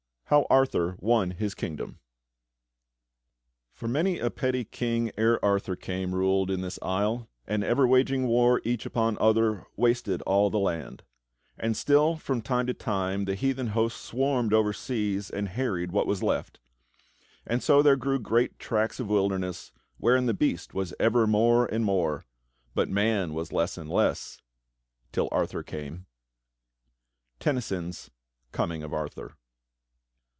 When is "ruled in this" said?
6.15-6.79